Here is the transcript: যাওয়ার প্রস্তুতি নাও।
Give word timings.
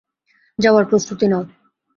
যাওয়ার 0.59 0.85
প্রস্তুতি 0.85 1.25
নাও। 1.27 1.43